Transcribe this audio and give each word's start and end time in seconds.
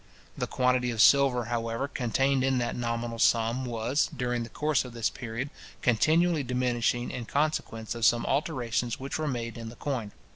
The 0.35 0.47
quantity 0.47 0.89
of 0.89 0.99
silver, 0.99 1.45
however, 1.45 1.87
contained 1.87 2.43
in 2.43 2.57
that 2.57 2.75
nominal 2.75 3.19
sum 3.19 3.65
was, 3.65 4.07
during 4.17 4.41
the 4.41 4.49
course 4.49 4.83
of 4.83 4.93
this 4.93 5.11
period, 5.11 5.51
continually 5.83 6.41
diminishing 6.41 7.11
in 7.11 7.25
consequence 7.25 7.93
of 7.93 8.03
some 8.03 8.25
alterations 8.25 8.99
which 8.99 9.19
were 9.19 9.27
made 9.27 9.59
in 9.59 9.69
the 9.69 9.75
coin. 9.75 10.11